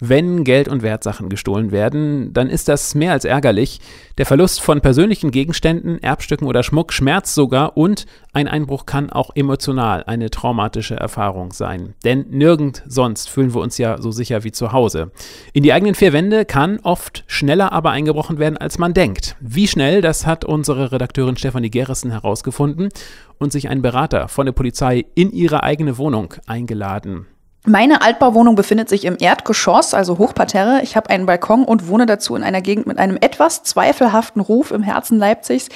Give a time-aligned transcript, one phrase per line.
[0.00, 3.80] Wenn Geld und Wertsachen gestohlen werden, dann ist das mehr als ärgerlich.
[4.16, 9.34] Der Verlust von persönlichen Gegenständen, Erbstücken oder Schmuck schmerzt sogar und ein Einbruch kann auch
[9.34, 11.94] emotional eine traumatische Erfahrung sein.
[12.04, 15.10] Denn nirgend sonst fühlen wir uns ja so sicher wie zu Hause.
[15.52, 19.36] In die eigenen vier Wände kann oft schneller aber eingebrochen werden, als man denkt.
[19.40, 22.90] Wie schnell, das hat unsere Redakteurin Stefanie Gerissen herausgefunden
[23.38, 27.26] und sich einen Berater von der Polizei in ihre eigene Wohnung eingeladen.
[27.68, 30.80] Meine Altbauwohnung befindet sich im Erdgeschoss, also Hochparterre.
[30.82, 34.70] Ich habe einen Balkon und wohne dazu in einer Gegend mit einem etwas zweifelhaften Ruf
[34.70, 35.68] im Herzen Leipzigs.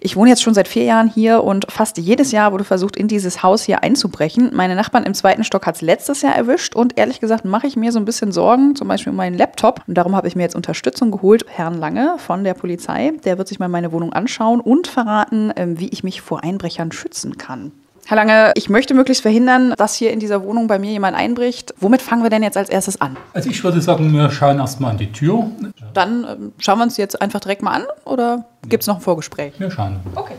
[0.00, 3.08] Ich wohne jetzt schon seit vier Jahren hier und fast jedes Jahr wurde versucht, in
[3.08, 4.52] dieses Haus hier einzubrechen.
[4.54, 7.74] Meine Nachbarn im zweiten Stock hat es letztes Jahr erwischt und ehrlich gesagt mache ich
[7.74, 9.82] mir so ein bisschen Sorgen, zum Beispiel um meinen Laptop.
[9.88, 13.10] Und darum habe ich mir jetzt Unterstützung geholt, Herrn Lange von der Polizei.
[13.24, 16.92] Der wird sich mal meine Wohnung anschauen und verraten, ähm, wie ich mich vor Einbrechern
[16.92, 17.72] schützen kann.
[18.06, 21.74] Herr Lange, ich möchte möglichst verhindern, dass hier in dieser Wohnung bei mir jemand einbricht.
[21.78, 23.16] Womit fangen wir denn jetzt als erstes an?
[23.34, 25.48] Also ich würde sagen, wir schauen erstmal an die Tür.
[25.94, 29.00] Dann ähm, schauen wir uns jetzt einfach direkt mal an oder gibt es noch ein
[29.00, 29.58] Vorgespräch?
[29.58, 30.00] Wir schauen.
[30.14, 30.34] Okay.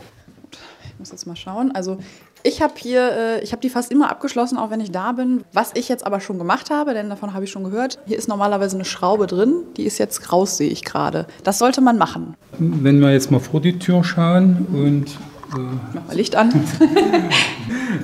[0.83, 1.71] Ich muss jetzt mal schauen.
[1.73, 1.97] Also
[2.43, 5.43] ich habe hier, äh, ich habe die fast immer abgeschlossen, auch wenn ich da bin.
[5.53, 8.27] Was ich jetzt aber schon gemacht habe, denn davon habe ich schon gehört, hier ist
[8.27, 11.27] normalerweise eine Schraube drin, die ist jetzt raus, sehe ich gerade.
[11.43, 12.35] Das sollte man machen.
[12.57, 15.17] Wenn wir jetzt mal vor die Tür schauen und
[15.51, 16.49] Mach mal Licht an.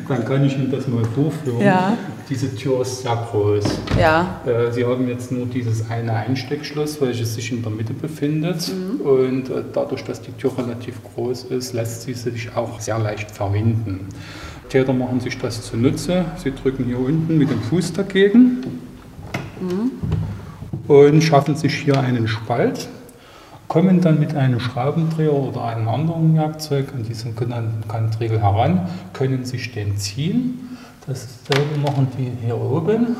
[0.07, 1.61] Dann kann ich Ihnen das mal vorführen.
[1.61, 1.97] Ja.
[2.29, 3.63] Diese Tür ist sehr groß.
[3.97, 4.41] Ja.
[4.45, 8.69] Äh, Sie haben jetzt nur dieses eine Einsteckschloss, welches sich in der Mitte befindet.
[8.69, 9.01] Mhm.
[9.01, 13.31] Und äh, dadurch, dass die Tür relativ groß ist, lässt sie sich auch sehr leicht
[13.31, 14.07] verwinden.
[14.67, 16.25] Täter machen sich das zunutze.
[16.43, 18.63] Sie drücken hier unten mit dem Fuß dagegen
[19.61, 19.91] mhm.
[20.89, 22.89] und schaffen sich hier einen Spalt
[23.67, 29.71] kommen dann mit einem Schraubendreher oder einem anderen Werkzeug an diesen Kantriegel heran, können sich
[29.73, 30.77] den ziehen.
[31.05, 33.15] Dasselbe machen die hier oben.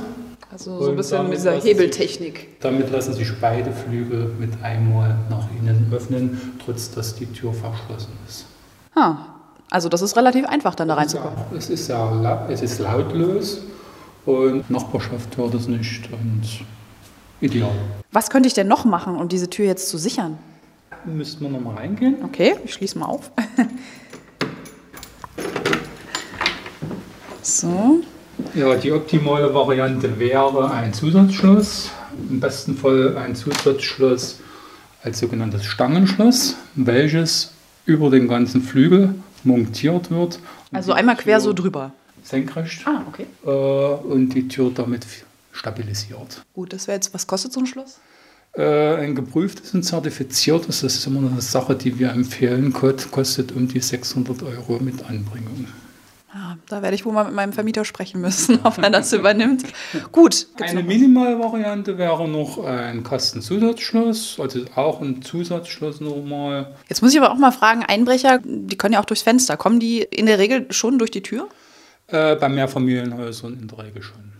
[0.51, 2.35] Also so ein bisschen mit dieser Hebeltechnik.
[2.35, 7.53] Sich, damit lassen sich beide Flügel mit einmal nach innen öffnen, trotz dass die Tür
[7.53, 8.45] verschlossen ist.
[8.95, 9.17] Ah,
[9.69, 11.37] also das ist relativ einfach dann da reinzukommen.
[11.51, 13.61] Ja, es ist, ja, es ist lautlos
[14.25, 16.65] und Nachbarschaft hört es nicht und
[17.41, 17.71] ideal.
[18.11, 20.37] Was könnte ich denn noch machen, um diese Tür jetzt zu sichern?
[21.05, 22.17] Müssten wir nochmal reingehen.
[22.23, 23.31] Okay, ich schließe mal auf.
[27.41, 28.01] so.
[28.53, 31.91] Ja, die optimale Variante wäre ein Zusatzschloss.
[32.29, 34.39] Im besten Fall ein Zusatzschloss
[35.03, 37.53] als sogenanntes Stangenschloss, welches
[37.85, 40.39] über den ganzen Flügel montiert wird.
[40.71, 41.91] Also einmal quer so drüber.
[42.23, 42.85] Senkrecht.
[42.85, 43.25] Ah, okay.
[43.45, 45.05] Äh, und die Tür damit
[45.57, 46.45] stabilisiert.
[46.53, 47.99] Gut, das wäre jetzt, was kostet so ein Schloss?
[48.53, 53.67] Äh, ein geprüftes und zertifiziertes, das ist immer eine Sache, die wir empfehlen, kostet um
[53.67, 55.67] die 600 Euro mit Anbringung.
[56.33, 59.63] Ah, da werde ich wohl mal mit meinem Vermieter sprechen müssen, ob er das übernimmt.
[60.11, 60.47] Gut.
[60.59, 66.75] Eine Minimalvariante wäre noch ein Kastenzusatzschloss, also auch ein Zusatzschloss normal.
[66.89, 69.57] Jetzt muss ich aber auch mal fragen, Einbrecher, die können ja auch durchs Fenster.
[69.57, 71.47] Kommen die in der Regel schon durch die Tür?
[72.07, 74.31] Äh, bei Mehrfamilienhäusern in der Regel schon.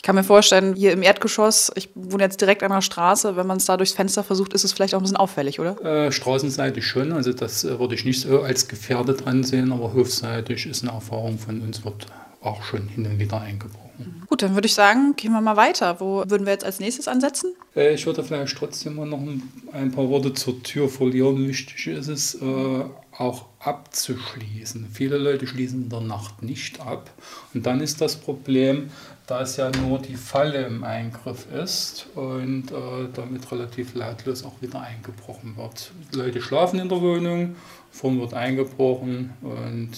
[0.00, 3.46] Ich kann mir vorstellen, hier im Erdgeschoss, ich wohne jetzt direkt an der Straße, wenn
[3.46, 5.78] man es da durchs Fenster versucht, ist es vielleicht auch ein bisschen auffällig, oder?
[5.84, 10.64] Äh, straßenseitig schon, also das äh, würde ich nicht so als gefährdet ansehen, aber hofseitig
[10.64, 12.06] ist eine Erfahrung von uns, wird
[12.40, 14.22] auch schon hin und wieder eingebrochen.
[14.26, 16.00] Gut, dann würde ich sagen, gehen wir mal weiter.
[16.00, 17.52] Wo würden wir jetzt als nächstes ansetzen?
[17.76, 21.46] Äh, ich würde vielleicht trotzdem mal noch ein paar Worte zur Tür verlieren.
[21.46, 22.84] Wichtig ist es, äh,
[23.20, 24.88] auch abzuschließen.
[24.92, 27.10] Viele Leute schließen in der Nacht nicht ab.
[27.52, 28.90] Und dann ist das Problem,
[29.26, 34.62] da es ja nur die Falle im Eingriff ist und äh, damit relativ lautlos auch
[34.62, 35.92] wieder eingebrochen wird.
[36.12, 37.56] Leute schlafen in der Wohnung,
[37.90, 39.90] vorn wird eingebrochen und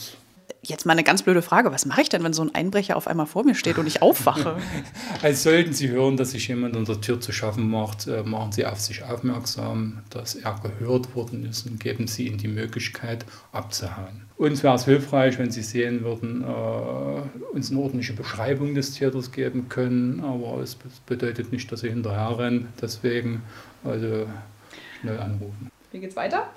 [0.65, 1.73] Jetzt mal eine ganz blöde Frage.
[1.73, 4.01] Was mache ich denn, wenn so ein Einbrecher auf einmal vor mir steht und ich
[4.01, 4.59] aufwache?
[5.23, 8.53] also sollten Sie hören, dass sich jemand an der Tür zu schaffen macht, äh, machen
[8.53, 13.27] Sie auf sich aufmerksam, dass er gehört worden ist und geben Sie ihm die Möglichkeit
[13.51, 14.23] abzuhauen.
[14.37, 19.33] Uns wäre es hilfreich, wenn Sie sehen würden, äh, uns eine ordentliche Beschreibung des Täters
[19.33, 20.77] geben können, aber es
[21.07, 22.69] bedeutet nicht, dass Sie hinterher rennen.
[22.81, 23.43] Deswegen
[23.83, 24.29] also
[25.01, 25.73] schnell anrufen.
[25.91, 26.49] Wie geht's weiter?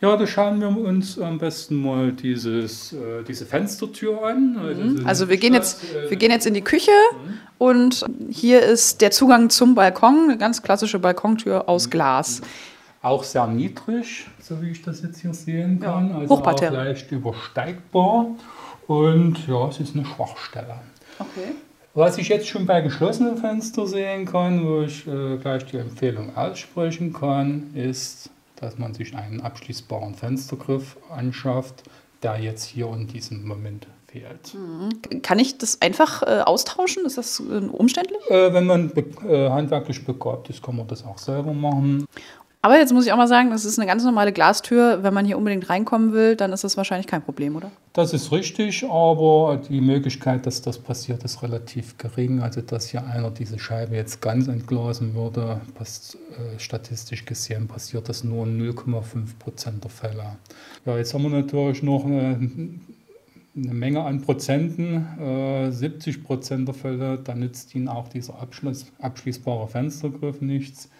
[0.00, 4.56] Ja, da schauen wir uns am besten mal dieses, äh, diese Fenstertür an.
[4.56, 5.06] Also, mhm.
[5.06, 7.38] also wir, gehen jetzt, äh, wir gehen jetzt in die Küche mhm.
[7.58, 11.90] und hier ist der Zugang zum Balkon, eine ganz klassische Balkontür aus mhm.
[11.90, 12.40] Glas.
[13.02, 16.10] Auch sehr niedrig, so wie ich das jetzt hier sehen kann.
[16.10, 18.26] Ja, also auch leicht übersteigbar.
[18.86, 20.76] Und ja, es ist eine Schwachstelle.
[21.18, 21.54] Okay.
[21.92, 26.36] Was ich jetzt schon bei geschlossenen Fenstern sehen kann, wo ich äh, gleich die Empfehlung
[26.36, 28.30] aussprechen kann, ist
[28.60, 31.82] dass man sich einen abschließbaren Fenstergriff anschafft,
[32.22, 34.54] der jetzt hier in diesem Moment fehlt.
[34.54, 35.22] Mhm.
[35.22, 37.06] Kann ich das einfach äh, austauschen?
[37.06, 38.18] Ist das äh, umständlich?
[38.28, 42.06] Äh, wenn man be äh, handwerklich begabt ist, kann man das auch selber machen.
[42.62, 45.02] Aber jetzt muss ich auch mal sagen, das ist eine ganz normale Glastür.
[45.02, 47.70] Wenn man hier unbedingt reinkommen will, dann ist das wahrscheinlich kein Problem, oder?
[47.94, 52.40] Das ist richtig, aber die Möglichkeit, dass das passiert, ist relativ gering.
[52.40, 58.10] Also, dass hier einer diese Scheibe jetzt ganz entglasen würde, passt, äh, statistisch gesehen passiert
[58.10, 60.36] das nur in 0,5 Prozent der Fälle.
[60.84, 62.38] Ja, jetzt haben wir natürlich noch eine,
[63.56, 68.84] eine Menge an Prozenten, äh, 70 Prozent der Fälle, da nützt Ihnen auch dieser Abschluss,
[69.00, 70.90] abschließbare Fenstergriff nichts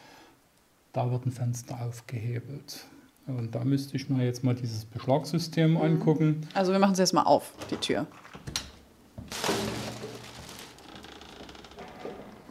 [0.93, 2.85] da wird ein Fenster aufgehebelt.
[3.27, 5.77] Und da müsste ich mir jetzt mal dieses Beschlagssystem mhm.
[5.77, 6.49] angucken.
[6.55, 8.07] Also wir machen es jetzt mal auf, die Tür.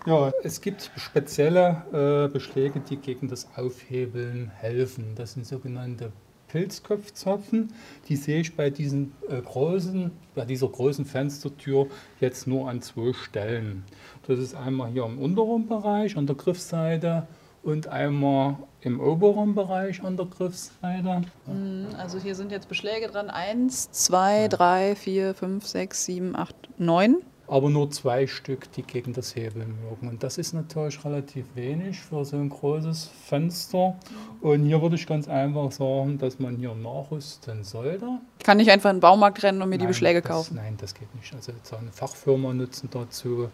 [0.06, 5.14] Ja, es gibt spezielle äh, Beschläge, die gegen das Aufhebeln helfen.
[5.16, 6.14] Das sind sogenannte
[6.48, 7.74] Pilzkopfzapfen.
[8.08, 11.88] Die sehe ich bei, diesen, äh, großen, bei dieser großen Fenstertür
[12.20, 13.84] jetzt nur an zwei Stellen.
[14.26, 17.28] Das ist einmal hier im unteren Bereich an der Griffseite
[17.69, 21.21] und einmal im oberen Bereich an der Griffsseite.
[21.45, 23.30] Mhm, also hier sind jetzt Beschläge dran.
[23.30, 27.18] Eins, zwei, drei, vier, fünf, sechs, sieben, acht, neun.
[27.48, 30.07] Aber nur zwei Stück, die gegen das Hebeln wirken.
[30.07, 33.95] Und das ist natürlich relativ wenig für so ein großes Fenster.
[34.42, 38.07] Und hier würde ich ganz einfach sagen, dass man hier nachrüsten sollte.
[38.38, 40.57] Ich kann nicht einfach in den Baumarkt rennen und mir nein, die Beschläge das, kaufen.
[40.57, 41.33] Nein, das geht nicht.
[41.33, 43.50] Also eine Fachfirma nutzen dazu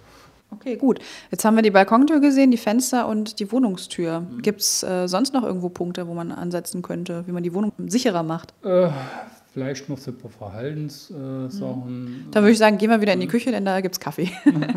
[0.52, 1.00] Okay, gut.
[1.32, 4.22] Jetzt haben wir die Balkontür gesehen, die Fenster und die Wohnungstür.
[4.22, 4.42] Mhm.
[4.42, 7.74] Gibt es äh, sonst noch irgendwo Punkte, wo man ansetzen könnte, wie man die Wohnung
[7.88, 8.54] sicherer macht?
[8.64, 8.90] Äh,
[9.54, 12.06] vielleicht noch so ein paar Verhaltenssachen.
[12.06, 12.32] Mhm.
[12.32, 14.32] Dann würde ich sagen, gehen wir wieder in die Küche, denn da gibt es Kaffee.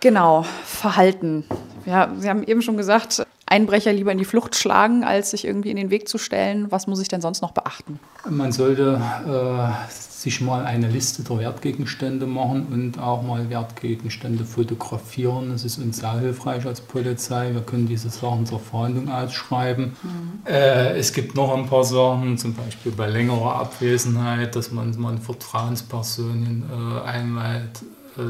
[0.00, 1.44] genau, Verhalten.
[1.86, 5.70] Ja, Sie haben eben schon gesagt, Einbrecher lieber in die Flucht schlagen, als sich irgendwie
[5.70, 6.70] in den Weg zu stellen.
[6.70, 7.98] Was muss ich denn sonst noch beachten?
[8.28, 15.50] Man sollte äh, sich mal eine Liste der Wertgegenstände machen und auch mal Wertgegenstände fotografieren.
[15.52, 17.52] Das ist uns sehr hilfreich als Polizei.
[17.52, 19.96] Wir können diese Sachen zur Verhandlung ausschreiben.
[20.02, 20.40] Mhm.
[20.44, 25.16] Äh, es gibt noch ein paar Sachen, zum Beispiel bei längerer Abwesenheit, dass man mal
[25.18, 27.82] Vertrauenspersonen äh, einweiht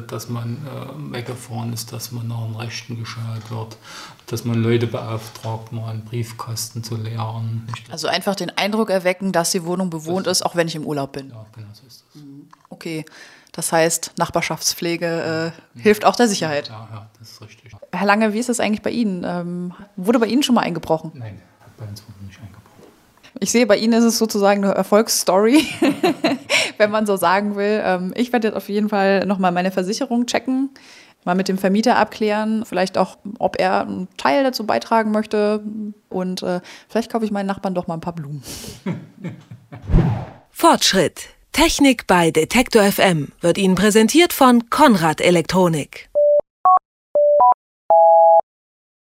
[0.07, 3.77] dass man äh, weggefahren ist, dass man nach den Rechten geschaut wird,
[4.27, 7.69] dass man Leute beauftragt, mal einen Briefkasten zu leeren.
[7.91, 10.85] Also einfach den Eindruck erwecken, dass die Wohnung bewohnt das ist, auch wenn ich im
[10.85, 11.31] Urlaub bin.
[11.31, 12.23] Ja, genau so ist das.
[12.23, 12.49] Mhm.
[12.71, 13.05] Okay,
[13.53, 16.69] das heißt, Nachbarschaftspflege äh, hilft auch der Sicherheit.
[16.69, 17.73] Ja, ja, das ist richtig.
[17.93, 19.25] Herr Lange, wie ist das eigentlich bei Ihnen?
[19.27, 21.13] Ähm, wurde bei Ihnen schon mal eingebrochen?
[21.15, 21.41] Nein,
[21.77, 22.68] bei uns wurde nicht eingebrochen.
[23.41, 25.65] Ich sehe, bei Ihnen ist es sozusagen eine Erfolgsstory,
[26.79, 27.81] wenn man so sagen will.
[27.85, 30.71] Ähm, ich werde jetzt auf jeden Fall nochmal meine Versicherung checken,
[31.25, 35.63] mal mit dem Vermieter abklären, vielleicht auch, ob er einen Teil dazu beitragen möchte.
[36.09, 38.43] Und äh, vielleicht kaufe ich meinen Nachbarn doch mal ein paar Blumen.
[40.51, 41.29] Fortschritt.
[41.53, 46.08] Technik bei Detektor FM wird Ihnen präsentiert von Konrad Elektronik.